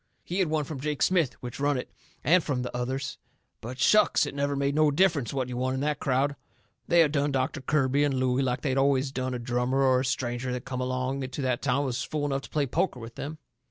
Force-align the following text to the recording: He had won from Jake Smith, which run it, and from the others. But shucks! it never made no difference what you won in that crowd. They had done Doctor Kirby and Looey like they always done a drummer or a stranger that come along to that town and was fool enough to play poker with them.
He 0.23 0.39
had 0.39 0.47
won 0.47 0.63
from 0.63 0.79
Jake 0.79 1.03
Smith, 1.03 1.33
which 1.43 1.59
run 1.59 1.77
it, 1.77 1.91
and 2.23 2.43
from 2.43 2.63
the 2.63 2.75
others. 2.75 3.19
But 3.61 3.77
shucks! 3.77 4.25
it 4.25 4.33
never 4.33 4.55
made 4.55 4.73
no 4.73 4.89
difference 4.89 5.31
what 5.31 5.47
you 5.47 5.57
won 5.57 5.75
in 5.75 5.79
that 5.81 5.99
crowd. 5.99 6.35
They 6.87 7.01
had 7.01 7.11
done 7.11 7.31
Doctor 7.31 7.61
Kirby 7.61 8.03
and 8.03 8.15
Looey 8.15 8.41
like 8.41 8.61
they 8.61 8.73
always 8.73 9.11
done 9.11 9.35
a 9.35 9.37
drummer 9.37 9.83
or 9.83 9.99
a 9.99 10.03
stranger 10.05 10.51
that 10.53 10.65
come 10.65 10.81
along 10.81 11.21
to 11.21 11.41
that 11.43 11.61
town 11.61 11.77
and 11.81 11.85
was 11.85 12.01
fool 12.01 12.25
enough 12.25 12.41
to 12.41 12.49
play 12.49 12.65
poker 12.65 12.99
with 12.99 13.13
them. 13.13 13.37